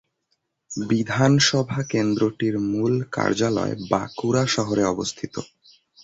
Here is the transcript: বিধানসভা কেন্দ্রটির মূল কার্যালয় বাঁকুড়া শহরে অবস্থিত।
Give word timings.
বিধানসভা 0.71 1.79
কেন্দ্রটির 1.89 2.55
মূল 2.71 2.93
কার্যালয় 3.11 3.73
বাঁকুড়া 3.91 4.43
শহরে 4.47 4.83
অবস্থিত। 4.85 5.35